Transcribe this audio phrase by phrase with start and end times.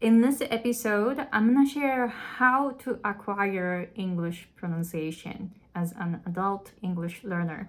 [0.00, 7.24] In this episode, I'm gonna share how to acquire English pronunciation as an adult English
[7.24, 7.68] learner.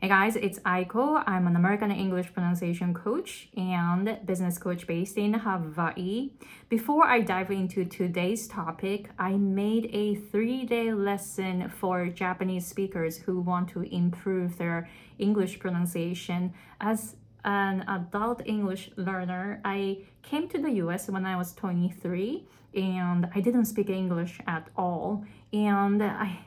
[0.00, 1.22] Hey guys, it's Aiko.
[1.28, 6.30] I'm an American English pronunciation coach and business coach based in Hawaii.
[6.68, 13.16] Before I dive into today's topic, I made a three day lesson for Japanese speakers
[13.16, 14.88] who want to improve their
[15.20, 16.52] English pronunciation.
[16.80, 17.14] As
[17.48, 23.40] an adult English learner, I came to the US when I was 23 and I
[23.40, 25.24] didn't speak English at all.
[25.50, 26.40] And I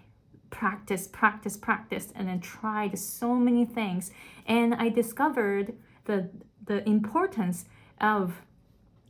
[0.52, 4.12] practiced, practice, practice, and then tried so many things.
[4.46, 5.74] And I discovered
[6.06, 6.30] the
[6.64, 7.66] the importance
[8.00, 8.44] of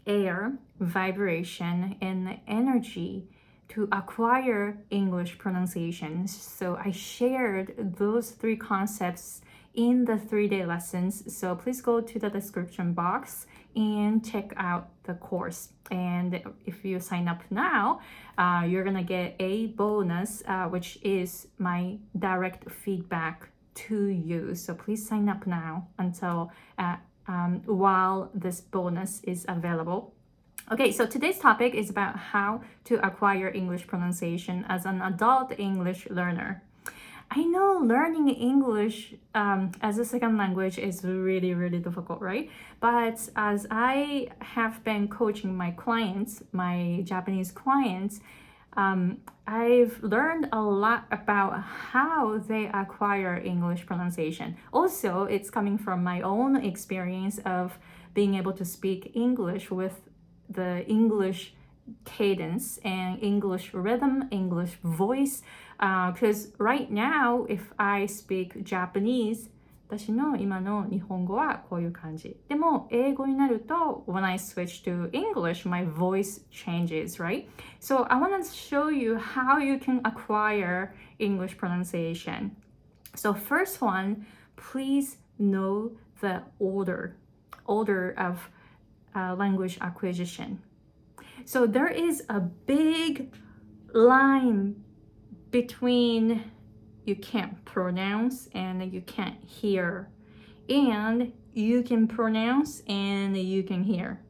[0.07, 3.27] air, vibration, and energy
[3.67, 6.25] to acquire English pronunciation.
[6.27, 9.41] So I shared those three concepts
[9.73, 11.35] in the three day lessons.
[11.35, 15.69] So please go to the description box and check out the course.
[15.89, 18.01] And if you sign up now,
[18.37, 24.55] uh, you're gonna get a bonus, uh, which is my direct feedback to you.
[24.55, 26.97] So please sign up now until uh,
[27.27, 30.13] um, while this bonus is available.
[30.71, 36.09] Okay, so today's topic is about how to acquire English pronunciation as an adult English
[36.09, 36.63] learner.
[37.33, 42.49] I know learning English um, as a second language is really, really difficult, right?
[42.81, 48.19] But as I have been coaching my clients, my Japanese clients,
[48.75, 54.57] um, I've learned a lot about how they acquire English pronunciation.
[54.73, 57.79] Also, it's coming from my own experience of
[58.13, 60.01] being able to speak English with
[60.49, 61.53] the English
[62.05, 65.43] cadence and English rhythm, English voice.
[65.80, 69.50] Because uh, right now, if I speak Japanese,
[69.88, 72.36] 私の今の日本語はこういう感じ。
[72.48, 77.46] でも、英語になると、when I switch to English, my voice changes, right?
[77.80, 82.50] So I want to show you how you can acquire English pronunciation.
[83.14, 84.26] So first one,
[84.56, 87.14] please know the order,
[87.66, 88.50] order of
[89.14, 90.58] uh, language acquisition.
[91.44, 93.32] So there is a big
[93.94, 94.82] line
[95.51, 96.51] between
[97.05, 100.09] you can't pronounce and you can't hear,
[100.69, 104.21] and you can pronounce and you can hear.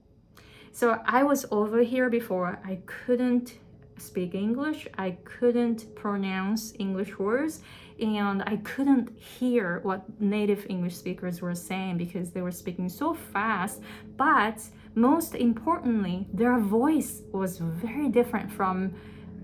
[0.71, 3.59] So I was over here before, I couldn't
[3.97, 7.61] speak English, I couldn't pronounce English words,
[7.99, 13.13] and I couldn't hear what native English speakers were saying because they were speaking so
[13.13, 13.81] fast.
[14.17, 14.61] But
[14.95, 18.95] most importantly, their voice was very different from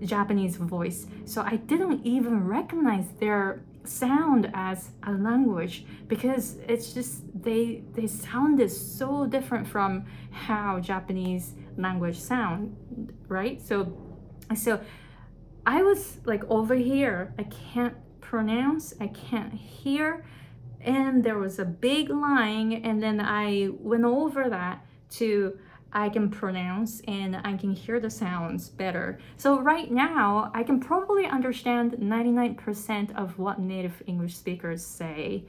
[0.02, 1.06] Japanese voice.
[1.24, 8.06] So I didn't even recognize their sound as a language because it's just they they
[8.06, 12.76] sounded so different from how Japanese language sound,
[13.28, 13.60] right?
[13.62, 13.92] So
[14.54, 14.80] so
[15.66, 20.24] I was like over here, I can't pronounce, I can't hear,
[20.80, 25.58] and there was a big line, and then I went over that to
[25.92, 29.18] I can pronounce and I can hear the sounds better.
[29.36, 35.44] So right now, I can probably understand 99% of what native English speakers say.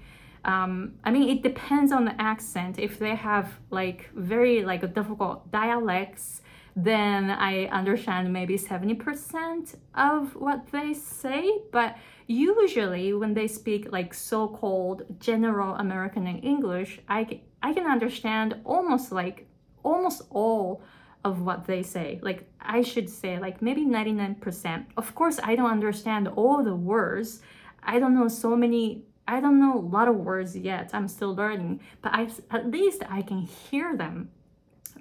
[0.46, 2.80] Um, I mean, it depends on the accent.
[2.80, 6.42] If they have like very like difficult dialects,
[6.76, 11.60] then I understand maybe 70% of what they say.
[11.72, 11.98] But
[12.28, 19.49] usually when they speak like so-called general American English, I, I can understand almost like
[19.84, 20.82] almost all
[21.24, 22.20] of what they say.
[22.22, 24.86] Like I should say like maybe 99%.
[24.98, 27.42] Of course, I don't understand all the words.
[27.84, 30.90] I don't know so many I don't know a lot of words yet.
[30.92, 34.32] I'm still learning, but I at least I can hear them.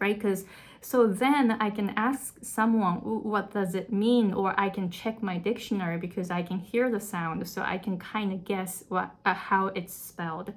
[0.01, 0.21] Right?
[0.21, 0.45] Cuz
[0.81, 5.37] so then I can ask someone what does it mean or I can check my
[5.39, 9.35] dictionary because I can hear the sound so I can kind of guess what uh,
[9.35, 10.53] how it's spelled.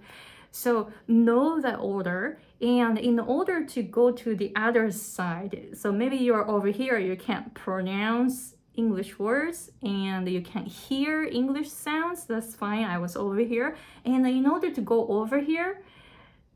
[0.51, 6.17] So know the order and in order to go to the other side, so maybe
[6.17, 12.55] you're over here, you can't pronounce English words and you can't hear English sounds, that's
[12.55, 12.85] fine.
[12.85, 13.75] I was over here.
[14.05, 15.81] And in order to go over here,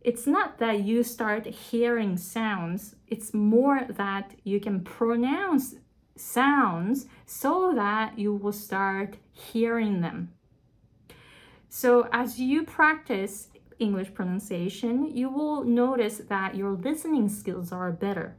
[0.01, 5.75] it's not that you start hearing sounds, it's more that you can pronounce
[6.15, 10.31] sounds so that you will start hearing them.
[11.67, 13.49] So as you practice
[13.79, 18.35] English pronunciation, you will notice that your listening skills are better.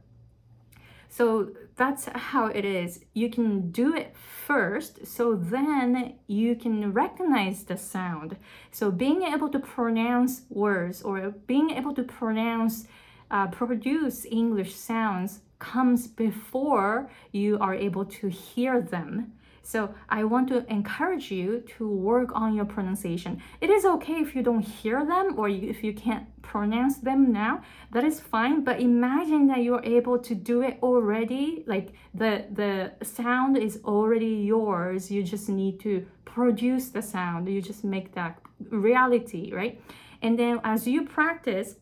[1.09, 2.99] So that's how it is.
[3.13, 8.37] You can do it first, so then you can recognize the sound.
[8.71, 12.87] So being able to pronounce words or being able to pronounce
[13.29, 19.33] uh, produce English sounds comes before you are able to hear them.
[19.67, 23.43] So I want to encourage you to work on your pronunciation.
[23.59, 27.63] It is okay if you don't hear them or if you can't pronounce them now.
[27.91, 28.63] That is fine.
[28.63, 31.65] But imagine that you're able to do it already.
[31.67, 35.11] Like the the sound is already yours.
[35.11, 37.49] You just need to produce the sound.
[37.49, 39.81] You just make that reality, right?
[40.21, 41.75] And then as you practice,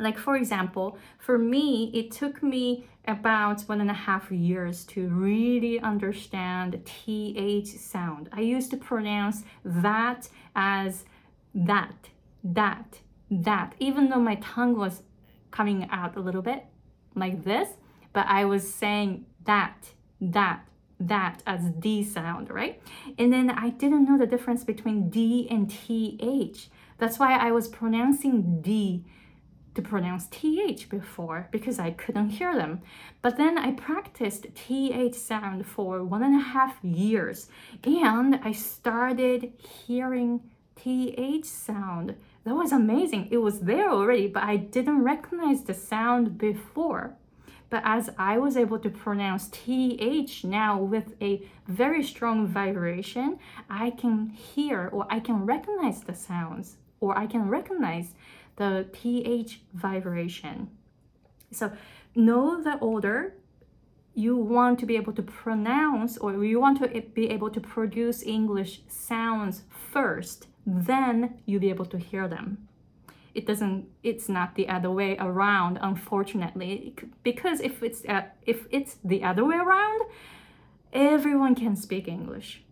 [0.00, 5.08] like for example, for me, it took me about one and a half years to
[5.08, 8.28] really understand th sound.
[8.32, 11.04] I used to pronounce that as
[11.54, 12.08] that,
[12.44, 13.00] that,
[13.30, 15.02] that, even though my tongue was
[15.50, 16.64] coming out a little bit
[17.14, 17.68] like this,
[18.12, 20.60] but I was saying that, that,
[20.98, 22.80] that as D sound, right?
[23.18, 26.68] And then I didn't know the difference between D and TH.
[26.98, 29.04] That's why I was pronouncing D
[29.74, 32.82] to pronounce th before because I couldn't hear them.
[33.22, 37.48] But then I practiced th sound for one and a half years
[37.84, 39.52] and I started
[39.86, 40.40] hearing
[40.76, 42.16] th sound.
[42.44, 43.28] That was amazing.
[43.30, 47.16] It was there already, but I didn't recognize the sound before.
[47.68, 53.38] But as I was able to pronounce th now with a very strong vibration,
[53.68, 58.14] I can hear or I can recognize the sounds or I can recognize
[58.60, 60.68] the th vibration.
[61.50, 61.72] So
[62.14, 63.16] know the order
[64.14, 66.86] you want to be able to pronounce or you want to
[67.20, 69.62] be able to produce English sounds
[69.92, 72.68] first, then you'll be able to hear them.
[73.34, 78.96] It doesn't, it's not the other way around, unfortunately, because if it's, uh, if it's
[79.04, 80.00] the other way around,
[80.92, 82.62] everyone can speak English,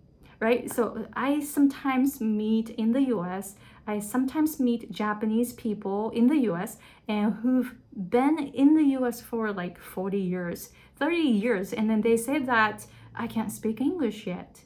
[0.41, 0.71] right?
[0.71, 3.55] So I sometimes meet in the US
[3.89, 6.77] I sometimes meet Japanese people in the US
[7.09, 7.75] and who've
[8.11, 12.87] been in the US for like 40 years, 30 years, and then they say that
[13.15, 14.61] I can't speak English yet.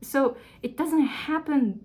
[0.00, 1.84] So it doesn't happen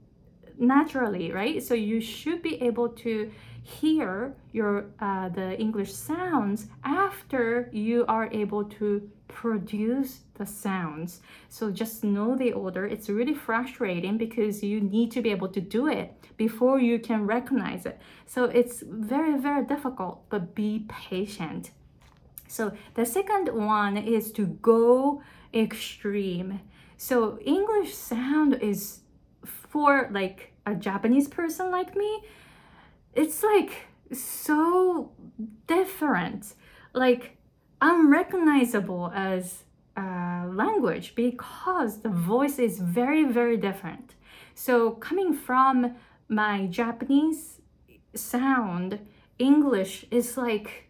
[0.58, 1.62] naturally, right?
[1.62, 3.30] So you should be able to
[3.66, 11.22] hear your uh, the English sounds after you are able to produce the sounds.
[11.50, 12.86] So just know the order.
[12.86, 17.26] It's really frustrating because you need to be able to do it before you can
[17.26, 18.00] recognize it.
[18.28, 21.72] So it's very, very difficult, but be patient.
[22.48, 25.24] So the second one is to go
[25.56, 26.60] extreme.
[26.98, 29.00] So English sound is
[29.44, 32.22] for like a Japanese person like me,
[33.16, 35.12] it's like so
[35.68, 36.54] different,
[36.94, 37.38] like
[37.82, 39.64] unrecognizable as
[39.98, 44.16] a language because the voice is very, very different.
[44.54, 45.96] So coming from
[46.28, 47.62] my Japanese
[48.14, 49.00] sound,
[49.40, 50.84] English is like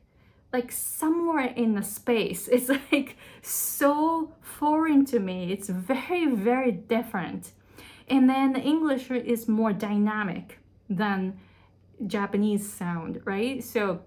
[0.53, 2.47] like somewhere in the space.
[2.51, 5.51] It's like so foreign to me.
[5.51, 7.51] It's very, very different.
[8.07, 11.39] And then the English is more dynamic than
[12.07, 13.63] Japanese sound, right?
[13.63, 14.01] So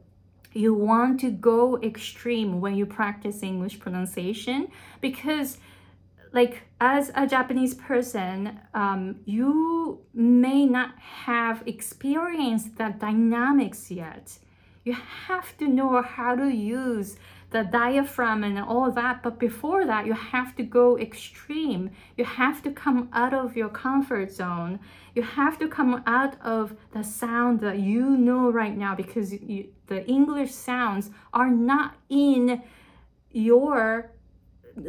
[0.53, 4.69] you want to go extreme when you practice English pronunciation
[5.01, 5.59] because
[6.33, 14.39] like as a Japanese person, um, you may not have experienced the dynamics yet.
[14.85, 14.95] You
[15.27, 17.17] have to know how to use
[17.51, 19.23] the diaphragm and all that.
[19.23, 21.91] But before that, you have to go extreme.
[22.17, 24.81] You have to come out of your comfort zone.
[25.15, 29.69] You have to come out of the sound that you know right now because you,
[29.87, 32.63] the English sounds are not in
[33.31, 34.13] your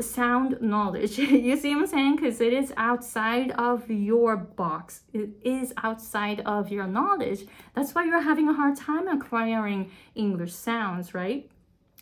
[0.01, 1.17] sound knowledge.
[1.17, 2.15] you see what I'm saying?
[2.17, 5.01] Because it is outside of your box.
[5.13, 7.45] It is outside of your knowledge.
[7.74, 11.50] That's why you're having a hard time acquiring English sounds, right?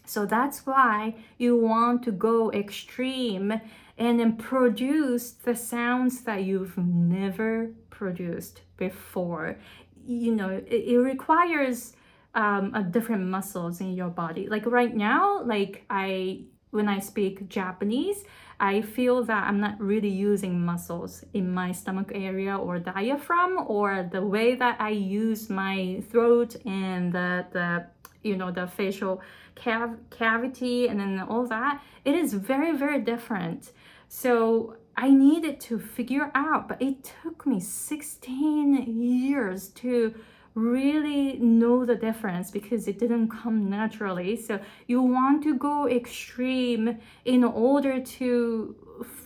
[0.10, 3.62] So that's why you want to go extreme
[3.98, 9.58] and then produce the sounds that you've never produced before.
[10.06, 11.94] You know, it, it requires
[12.36, 14.48] um, a different muscles in your body.
[14.48, 18.24] Like right now, like I when I speak Japanese,
[18.60, 24.10] I feel that I'm not really using muscles in my stomach area or diaphragm or
[24.12, 27.86] the way that I use my throat and the, the
[28.27, 29.22] you know, the facial
[29.55, 31.81] cav- cavity and then all that.
[32.05, 33.72] It is very, very different.
[34.07, 40.13] So I needed to figure out, but it took me 16 years to
[40.55, 44.36] really know the difference because it didn't come naturally.
[44.36, 48.75] So you want to go extreme in order to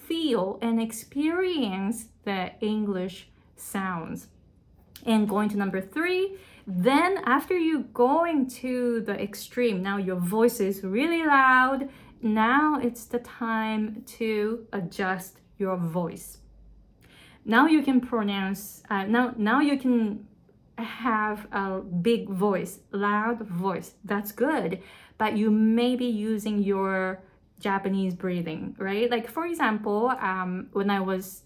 [0.08, 4.28] feel and experience the English sounds.
[5.06, 6.38] And going to number three
[6.68, 11.90] Then after you going to the extreme, now your voice is really loud.
[12.22, 16.38] Now it's the time to adjust your voice.
[17.46, 20.28] Now you can pronounce, uh, now, now you can
[20.78, 23.96] have a big voice, loud voice.
[24.04, 24.82] That's good.
[25.18, 27.22] But you may be using your
[27.60, 29.10] Japanese breathing, right?
[29.10, 31.44] Like for example, um, when I was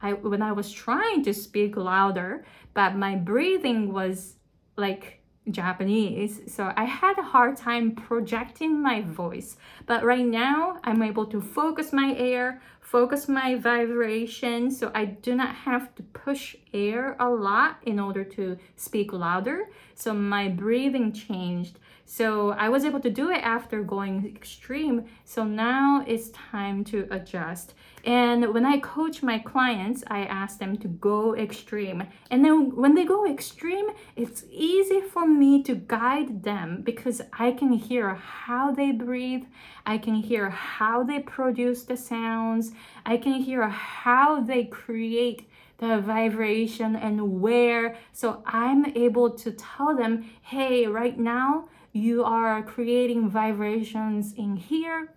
[0.00, 2.44] I when I was trying to speak louder,
[2.74, 4.37] but my breathing was
[4.78, 5.20] like
[5.50, 9.56] Japanese, so I had a hard time projecting my voice.
[9.86, 15.34] But right now, I'm able to focus my air, focus my vibration, so I do
[15.34, 19.68] not have to push air a lot in order to speak louder.
[19.94, 21.78] So my breathing changed.
[22.06, 25.04] So I was able to do it after going extreme.
[25.26, 27.74] So now it's time to adjust.
[28.04, 32.04] And when I coach my clients, I ask them to go extreme.
[32.30, 37.52] And then when they go extreme, it's easy for me to guide them because I
[37.52, 39.44] can hear how they breathe,
[39.84, 42.72] I can hear how they produce the sounds,
[43.04, 47.96] I can hear how they create the vibration and where.
[48.12, 55.14] So I'm able to tell them, hey, right now, you are creating vibrations in here,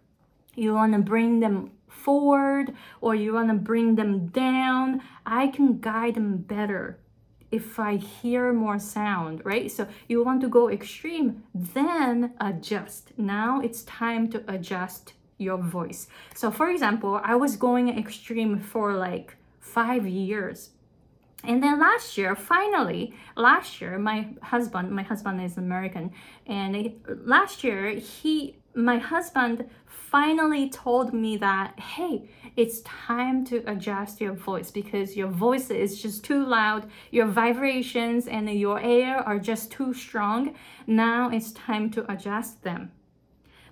[0.55, 5.79] you want to bring them forward or you want to bring them down, I can
[5.79, 6.97] guide them better
[7.51, 9.69] if I hear more sound, right?
[9.69, 13.11] So you want to go extreme, then adjust.
[13.17, 16.07] Now it's time to adjust your voice.
[16.35, 20.71] So for example, I was going extreme for like five years.
[21.43, 26.11] And then last year finally last year my husband my husband is american
[26.45, 26.93] and
[27.25, 34.33] last year he my husband finally told me that hey it's time to adjust your
[34.33, 39.71] voice because your voice is just too loud your vibrations and your air are just
[39.71, 40.53] too strong.
[40.85, 42.91] Now it's time to adjust them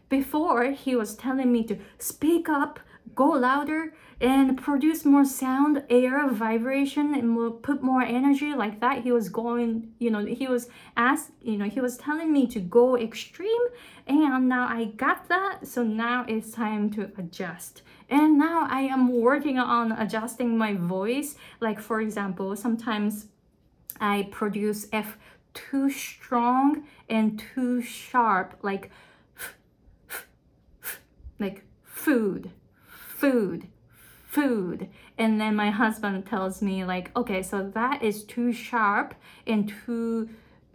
[0.10, 2.80] before he was telling me to speak up
[3.16, 9.04] go louder and produce more sound, air, vibration, and put more energy like that.
[9.04, 12.60] He was going, you know, he was asked, you know, he was telling me to
[12.60, 13.66] go extreme,
[14.08, 15.68] and now I got that.
[15.68, 17.82] So now it's time to adjust.
[18.10, 21.36] And now I am working on adjusting my voice.
[21.60, 23.28] Like, for example, sometimes
[24.02, 25.18] I produce F
[25.54, 28.92] too strong and too sharp, like,
[31.40, 32.52] like food,
[32.88, 33.68] food
[34.30, 34.88] food.
[35.18, 39.16] And then my husband tells me like okay so that is too sharp
[39.48, 40.30] and too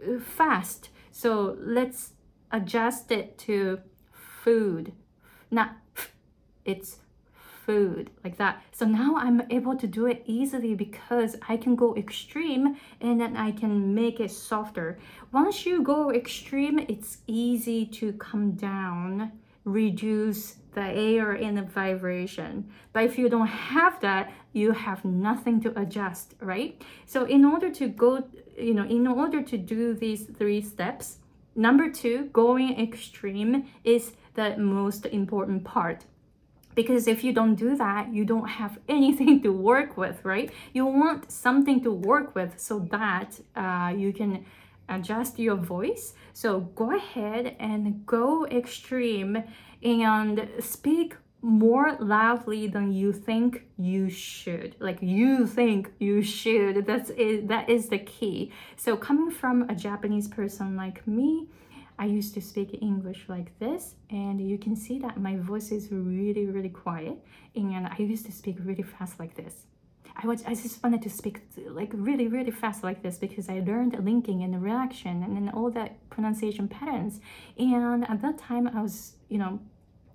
[0.05, 0.89] uh, fast.
[1.11, 2.11] So let's
[2.51, 3.79] adjust it to
[4.11, 4.91] food.
[5.49, 5.77] Not
[6.65, 6.99] it's
[7.65, 8.61] food like that.
[8.73, 13.37] So now i'm able to do it easily because i can go extreme and then
[13.37, 14.99] i can make it softer.
[15.31, 19.31] Once you go extreme it's easy to come down
[19.65, 22.69] reduce the air and the vibration.
[22.93, 26.81] But if you don't have that, you have nothing to adjust, right?
[27.05, 28.23] So in order to go,
[28.57, 31.17] you know, in order to do these three steps,
[31.55, 36.05] number two, going extreme is the most important part
[36.75, 40.85] because if you don't do that you don't have anything to work with right you
[40.85, 44.45] want something to work with so that uh, you can
[44.89, 46.13] adjust your voice.
[46.33, 49.43] So go ahead and go extreme
[49.83, 54.75] and speak more loudly than you think you should.
[54.79, 56.85] Like you think you should.
[56.87, 57.47] That's it.
[57.47, 58.51] That is the key.
[58.77, 61.47] So coming from a japanese person like me
[61.97, 65.87] i used to speak english like this and you can see that my voice is
[65.91, 67.17] really really quiet
[67.55, 69.65] and i used to speak really fast like this
[70.17, 73.59] I was I just wanted to speak like really really fast like this because I
[73.59, 77.19] learned linking and reduction and then all that pronunciation patterns.
[77.57, 79.59] And at that time I was you know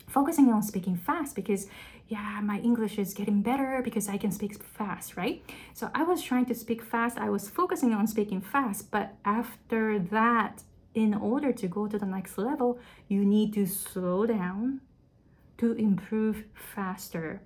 [0.09, 1.66] focusing on speaking fast because
[2.09, 5.42] yeah my English is getting better because I can speak fast right.
[5.75, 7.19] So I was trying to speak fast.
[7.19, 10.62] I was focusing on speaking fast, but after that
[10.95, 12.78] in order to go to the next level,
[13.09, 14.80] you need to slow down
[15.59, 17.42] to improve faster.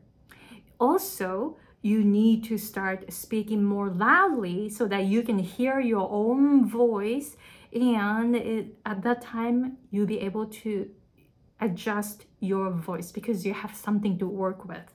[0.78, 6.66] Also, you need to start speaking more loudly so that you can hear your own
[6.66, 7.36] voice
[7.74, 10.88] and it, at that time you'll be able to
[11.60, 14.94] adjust your voice because you have something to work with.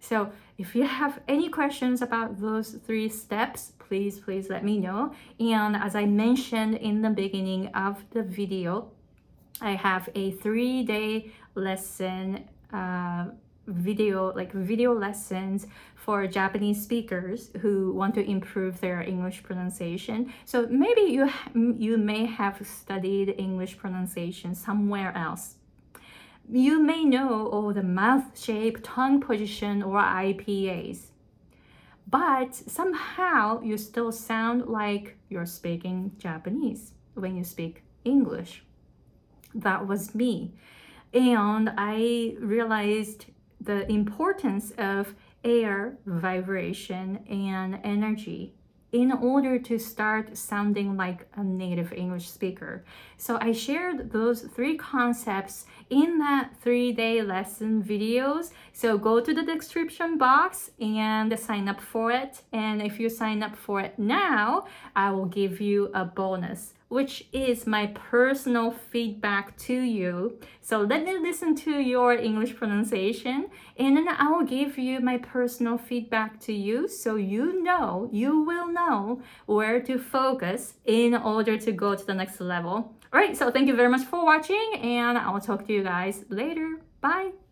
[0.00, 5.14] So if you have any questions about those three steps please please let me know.
[5.40, 8.90] And as i mentioned in the beginning of the video
[9.62, 13.28] i have a three day lesson uh,
[13.68, 20.32] video like video lessons for Japanese speakers who want to improve their English pronunciation.
[20.44, 25.56] So maybe you you may have studied English pronunciation somewhere else.
[26.50, 31.08] You may know all the mouth shape, tongue position, or IPAs.
[32.10, 38.64] But somehow you still sound like you're speaking Japanese when you speak English.
[39.54, 40.54] That was me.
[41.12, 43.26] And I realized
[43.60, 48.54] the importance of air, vibration, and energy
[48.90, 52.84] in order to start sounding like a native English speaker.
[53.18, 58.50] So I shared those three concepts in that three day lesson videos.
[58.72, 62.42] So go to the description box and sign up for it.
[62.52, 67.28] And if you sign up for it now, I will give you a bonus which
[67.32, 70.38] is my personal feedback to you.
[70.60, 75.18] So let me listen to your English pronunciation and then I will give you my
[75.18, 81.56] personal feedback to you so you know, you will know where to focus in order
[81.58, 82.94] to go to the next level.
[83.12, 85.82] All right, so thank you very much for watching and I will talk to you
[85.82, 86.80] guys later.
[87.00, 87.47] Bye.